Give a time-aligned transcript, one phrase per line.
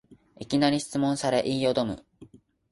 [0.39, 2.03] いきなり質問され言いよどむ